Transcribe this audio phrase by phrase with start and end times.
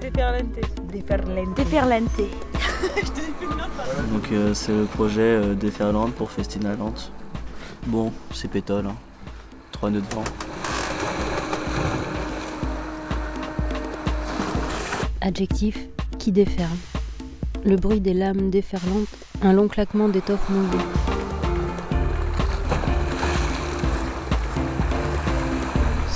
[0.00, 0.46] déferlante.
[0.92, 1.54] Déferlante.
[1.56, 2.20] Déferlante.
[4.12, 6.94] Donc euh, c'est le projet euh, Déferlante pour Festinaland.
[7.86, 8.86] Bon, c'est pétole.
[8.86, 8.96] Hein.
[9.72, 10.24] Trois nœuds de vent.
[15.20, 15.78] Adjectif
[16.18, 16.68] qui déferle.
[17.64, 19.08] Le bruit des lames déferlantes,
[19.42, 21.15] un long claquement d'étoffe mouillée.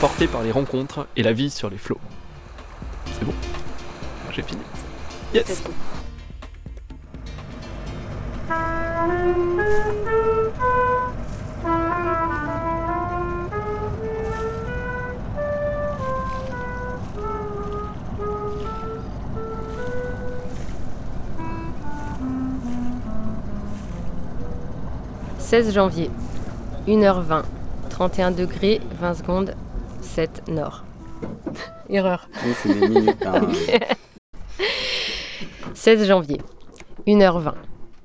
[0.00, 2.00] portés par les rencontres et la vie sur les flots.
[3.12, 3.34] C'est bon,
[4.30, 4.62] j'ai fini.
[5.34, 5.62] Yes
[25.38, 26.10] «16 janvier,
[26.86, 27.42] 1h20,
[27.90, 29.54] 31 degrés, 20 secondes,
[30.00, 30.84] 7 nord.
[31.88, 32.28] Erreur.
[32.44, 33.26] Oui, c'est des minutes.
[33.26, 33.40] hein.
[35.74, 36.40] 16 janvier,
[37.06, 37.52] 1h20,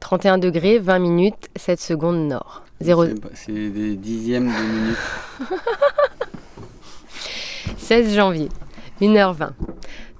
[0.00, 2.62] 31 degrés, 20 minutes, 7 secondes nord.
[2.80, 3.04] 0...
[3.34, 4.96] C'est des dixièmes de minutes.
[7.76, 8.48] 16 janvier,
[9.00, 9.50] 1h20,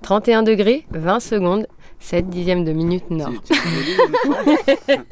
[0.02, 1.66] 31 degrés, 20 secondes,
[2.00, 3.30] 7 dixièmes de minute nord.
[3.44, 5.04] Tu- tu peux lire une fois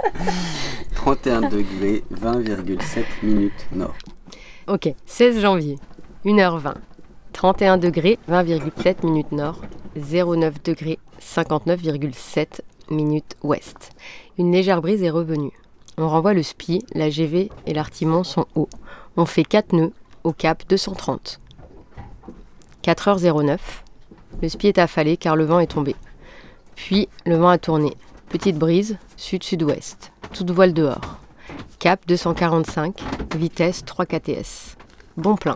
[0.95, 3.95] 31 degrés, 20,7 minutes nord.
[4.67, 5.79] Ok, 16 janvier,
[6.27, 6.75] 1h20,
[7.35, 9.61] 31 degrés, 20,7 minutes nord,
[9.95, 13.93] 09 degrés, 59,7 minutes ouest.
[14.37, 15.53] Une légère brise est revenue.
[15.97, 18.69] On renvoie le SPI, la GV et l'artimon sont hauts.
[19.17, 19.93] On fait 4 nœuds
[20.25, 21.39] au cap 230.
[22.83, 23.59] 4h09,
[24.43, 25.95] le SPI est affalé car le vent est tombé.
[26.75, 27.97] Puis le vent a tourné.
[28.31, 30.11] Petite brise, sud-sud-ouest.
[30.33, 31.21] Toute voile dehors.
[31.79, 33.01] Cap 245,
[33.37, 34.77] vitesse 3 KTS.
[35.17, 35.55] Bon plein.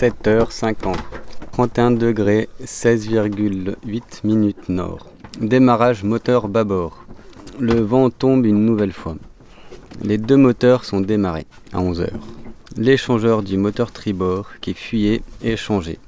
[0.00, 0.94] 7h50.
[1.52, 5.06] 31 degrés, 16,8 minutes nord.
[5.42, 7.04] Démarrage moteur bâbord.
[7.58, 9.16] Le vent tombe une nouvelle fois.
[10.02, 12.08] Les deux moteurs sont démarrés à 11h.
[12.78, 15.98] L'échangeur du moteur tribord qui fuyait est changé.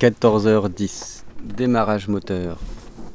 [0.00, 1.24] 14h10.
[1.44, 2.56] Démarrage moteur.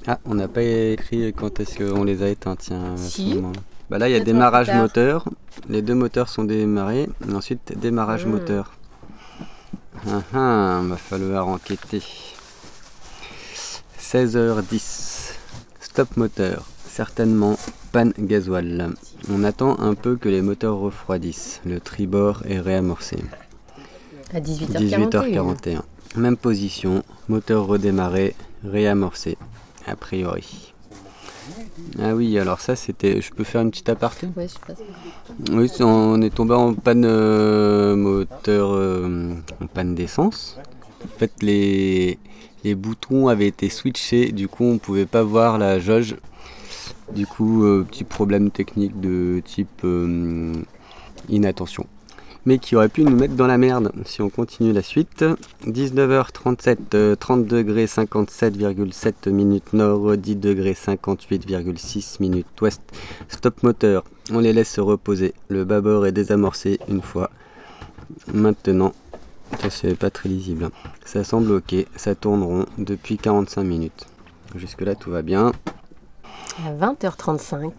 [0.05, 2.93] Ah, on n'a pas écrit quand est-ce qu'on les a éteints, tiens.
[2.93, 3.33] à ce Si.
[3.33, 3.59] moment-là.
[3.89, 5.25] Bah là, il y a démarrage moteur.
[5.69, 7.09] Les deux moteurs sont démarrés.
[7.27, 8.31] Et ensuite, démarrage Hmm.
[8.31, 8.73] moteur.
[10.05, 12.01] Ah ah, va falloir enquêter.
[13.99, 15.33] 16h10.
[15.79, 16.65] Stop moteur.
[16.87, 17.57] Certainement
[17.91, 18.93] panne gasoil.
[19.29, 21.61] On attend un peu que les moteurs refroidissent.
[21.65, 23.17] Le tribord est réamorcé.
[24.33, 25.09] À 18h41.
[25.09, 25.81] 18h41.
[26.15, 27.03] Même position.
[27.27, 28.35] Moteur redémarré.
[28.63, 29.37] Réamorcé.
[29.85, 30.73] A priori.
[32.01, 33.21] Ah oui, alors ça c'était.
[33.21, 34.27] Je peux faire une petite aparté?
[34.35, 34.77] Ouais, je passe.
[35.51, 40.57] oui, on est tombé en panne euh, moteur, euh, en panne d'essence.
[41.03, 42.17] En fait, les,
[42.63, 46.15] les boutons avaient été switchés, du coup, on pouvait pas voir la jauge.
[47.13, 49.85] Du coup, euh, petit problème technique de type
[51.29, 51.85] inattention.
[52.45, 55.25] Mais qui aurait pu nous mettre dans la merde si on continue la suite.
[55.65, 62.81] 19h37, euh, 30 degrés 57,7 minutes nord, 10 degrés 58,6 minutes ouest.
[63.27, 65.33] Stop moteur, on les laisse se reposer.
[65.49, 67.29] Le bâbord est désamorcé une fois.
[68.33, 68.93] Maintenant,
[69.61, 70.65] ça c'est pas très lisible.
[70.65, 70.71] hein.
[71.03, 74.05] Ça semble ok, ça tourne rond depuis 45 minutes.
[74.55, 75.51] Jusque là tout va bien.
[76.65, 77.71] À 20h35.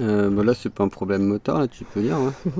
[0.00, 2.16] Euh, bah là c'est pas un problème moteur là, tu peux lire.
[2.16, 2.32] hein.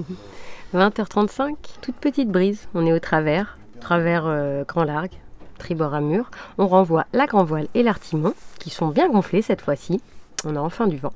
[0.74, 2.68] 20h35, toute petite brise.
[2.74, 5.14] On est au travers, travers euh, grand largue,
[5.58, 6.30] tribord à mur.
[6.58, 10.00] On renvoie la grand voile et l'artimon, qui sont bien gonflés cette fois-ci.
[10.44, 11.12] On a enfin du vent.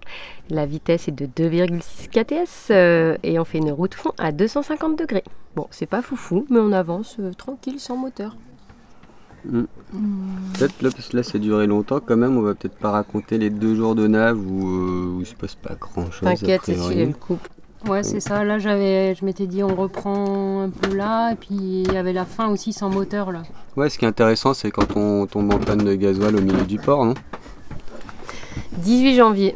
[0.49, 4.99] La vitesse est de 2,6 KTS euh, et on fait une route fond à 250
[4.99, 5.25] degrés.
[5.55, 8.37] Bon, c'est pas foufou, mais on avance euh, tranquille sans moteur.
[9.45, 13.39] Peut-être là, parce que là c'est duré longtemps quand même, on va peut-être pas raconter
[13.39, 16.29] les deux jours de nav où, euh, où il se passe pas grand chose.
[16.29, 17.47] T'inquiète, Cécile, elle coupe.
[17.87, 18.43] Ouais, c'est ça.
[18.45, 21.33] Là, j'avais, je m'étais dit, on reprend un peu là.
[21.33, 23.43] Et puis, il y avait la fin aussi sans moteur, là.
[23.77, 26.63] Ouais, ce qui est intéressant c'est quand on tombe en panne de gasoil au milieu
[26.65, 27.15] du port, non
[28.79, 29.55] 18 janvier,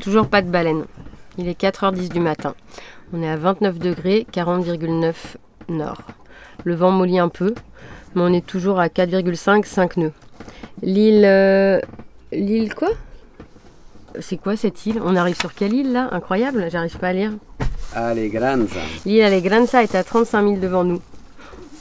[0.00, 0.84] toujours pas de baleine.
[1.38, 2.54] Il est 4h10 du matin.
[3.12, 5.14] On est à 29 degrés, 40,9
[5.68, 6.02] nord.
[6.64, 7.54] Le vent mollit un peu,
[8.14, 10.12] mais on est toujours à 4,5, 5 nœuds.
[10.82, 11.24] L'île.
[11.24, 11.80] euh,
[12.32, 12.88] L'île quoi?
[14.20, 15.00] C'est quoi cette île?
[15.04, 16.08] On arrive sur quelle île là?
[16.12, 17.32] Incroyable, j'arrive pas à lire.
[17.94, 18.80] Alegranza.
[19.06, 21.00] L'île Alegranza est à 35 000 devant nous.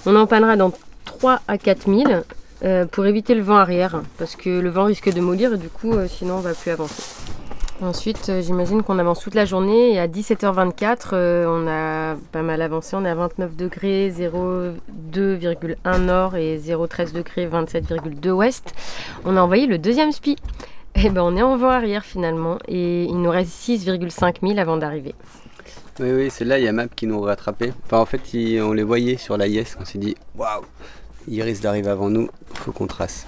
[0.06, 0.72] On empannera dans
[1.06, 2.04] 3 à 4 000
[2.64, 5.70] euh, pour éviter le vent arrière, parce que le vent risque de mollir et du
[5.70, 7.04] coup, euh, sinon on va plus avancer.
[7.82, 12.42] Ensuite, euh, j'imagine qu'on avance toute la journée et à 17h24, euh, on a pas
[12.42, 12.96] mal avancé.
[12.96, 18.74] On est à 29 degrés, 0,2,1 nord et 0,13 degrés, 27,2 ouest.
[19.26, 20.38] On a envoyé le deuxième spi.
[20.96, 24.78] Et ben on est en vent arrière finalement et il nous reste 6,5 000 avant
[24.78, 25.16] d'arriver.
[26.00, 27.74] Oui, oui, c'est là, il y a Map qui nous rattrapait.
[27.86, 28.22] Enfin, en fait,
[28.62, 29.78] on les voyait sur la Yes.
[29.80, 30.64] On s'est dit, waouh,
[31.28, 33.26] ils risquent d'arriver avant nous, faut qu'on trace.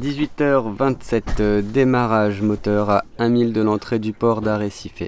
[0.00, 5.02] 18h27, euh, démarrage moteur à 1 mille de l'entrée du port d'Arrecife.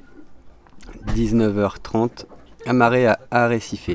[1.14, 2.26] 19h30,
[2.66, 3.90] amarré à Arrecife.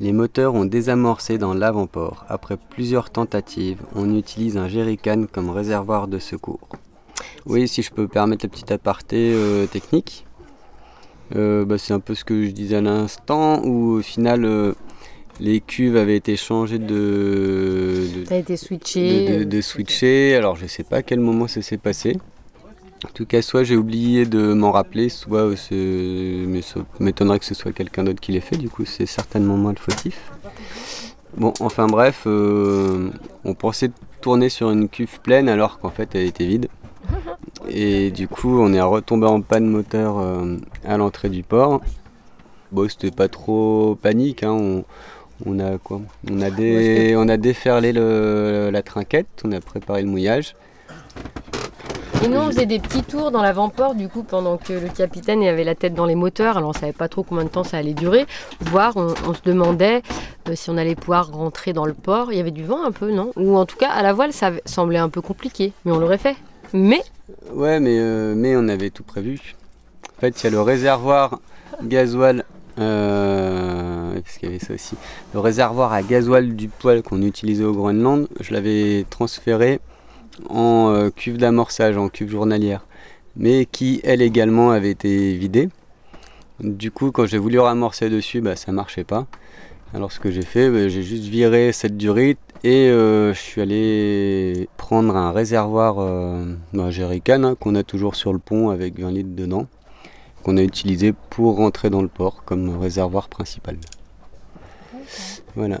[0.00, 2.24] Les moteurs ont désamorcé dans l'avant-port.
[2.28, 6.68] Après plusieurs tentatives, on utilise un jerrycan comme réservoir de secours.
[7.46, 10.26] Oui, si je peux permettre le petit aparté euh, technique.
[11.36, 14.72] Euh, bah, c'est un peu ce que je disais à l'instant, où au final euh,
[15.38, 19.26] les cuves avaient été changées de, de, Ça a été switché.
[19.28, 20.34] de, de- de switcher.
[20.34, 22.18] Alors je sais pas à quel moment ça s'est passé.
[23.06, 27.54] En tout cas, soit j'ai oublié de m'en rappeler, soit euh, ça m'étonnerait que ce
[27.54, 28.56] soit quelqu'un d'autre qui l'ait fait.
[28.56, 30.20] Du coup, c'est certainement moi le fautif.
[31.36, 33.08] Bon, enfin bref, euh,
[33.44, 33.90] on pensait
[34.20, 36.68] tourner sur une cuve pleine alors qu'en fait elle était vide.
[37.70, 41.80] Et du coup, on est retombé en panne moteur euh, à l'entrée du port.
[42.72, 44.42] Bon, c'était pas trop panique.
[44.42, 44.84] hein, On,
[45.46, 46.00] on a quoi?
[46.30, 49.28] On a des, on a déferlé le- la trinquette.
[49.44, 50.56] On a préparé le mouillage.
[52.22, 55.42] Et nous, on faisait des petits tours dans l'avant-port, du coup, pendant que le capitaine
[55.42, 56.58] avait la tête dans les moteurs.
[56.58, 58.26] Alors, on savait pas trop combien de temps ça allait durer.
[58.60, 60.02] Voire, on, on se demandait
[60.48, 62.30] euh, si on allait pouvoir rentrer dans le port.
[62.30, 63.30] Il y avait du vent un peu, non?
[63.36, 65.72] Ou en tout cas, à la voile, ça semblait un peu compliqué.
[65.84, 66.36] Mais on l'aurait fait.
[66.74, 67.00] Mais,
[67.52, 69.54] Ouais, mais, euh, mais on avait tout prévu.
[70.16, 71.40] En fait, il y a le réservoir
[71.82, 72.44] gasoil.
[72.78, 74.96] Euh, parce qu'il y avait ça aussi.
[75.34, 79.80] Le réservoir à gasoil du poêle qu'on utilisait au Groenland, je l'avais transféré
[80.48, 82.86] en euh, cuve d'amorçage, en cuve journalière.
[83.36, 85.68] Mais qui, elle également, avait été vidée.
[86.60, 89.26] Du coup, quand j'ai voulu ramorcer dessus, bah, ça marchait pas.
[89.92, 93.60] Alors, ce que j'ai fait, bah, j'ai juste viré cette durite et euh, je suis
[93.60, 96.44] allé prendre un réservoir euh,
[96.74, 99.66] un jerrycan hein, qu'on a toujours sur le pont avec 20 litres dedans,
[100.44, 103.78] qu'on a utilisé pour rentrer dans le port comme réservoir principal.
[105.56, 105.80] Voilà.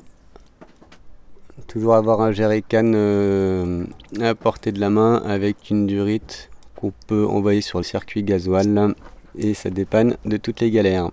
[1.68, 3.84] Toujours avoir un jerrycan euh,
[4.20, 8.94] à portée de la main avec une durite qu'on peut envoyer sur le circuit gasoil
[9.38, 11.10] et ça dépanne de toutes les galères.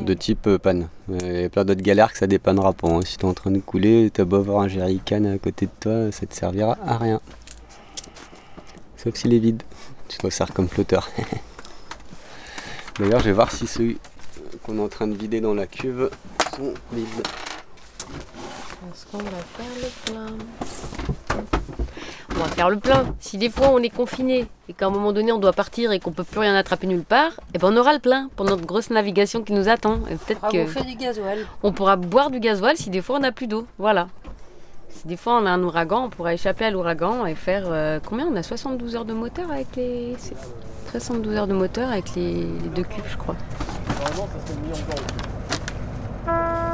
[0.00, 0.88] De type euh, panne.
[1.10, 2.88] Il y a plein d'autres galères que ça dépannera pas.
[2.88, 3.00] hein.
[3.04, 6.10] Si t'es en train de couler, t'as beau avoir un jerrycan à côté de toi,
[6.10, 7.20] ça te servira à rien.
[8.96, 9.62] Sauf s'il est vide.
[10.08, 11.10] Tu te sert comme flotteur.
[12.98, 13.96] D'ailleurs, je vais voir si ceux
[14.62, 16.10] qu'on est en train de vider dans la cuve
[16.56, 17.08] sont vides.
[18.92, 20.26] est-ce qu'on va faire le plein?
[22.34, 23.04] On va faire le plein.
[23.20, 26.00] Si des fois on est confiné et qu'à un moment donné on doit partir et
[26.00, 28.64] qu'on peut plus rien attraper nulle part, et ben on aura le plein pour notre
[28.64, 30.00] grosse navigation qui nous attend.
[30.10, 31.46] Et peut-être que du gasoil.
[31.62, 33.66] on pourra boire du gasoil si des fois on n'a plus d'eau.
[33.78, 34.08] Voilà.
[34.88, 37.98] Si des fois on a un ouragan, on pourra échapper à l'ouragan et faire euh,
[38.06, 38.42] combien On a?
[38.42, 40.14] 72 heures de moteur avec les.
[40.18, 40.36] c'est
[40.92, 43.36] 72 heures de moteur avec les, les deux cubes, je crois.
[43.88, 44.10] Ça
[46.24, 46.71] et toi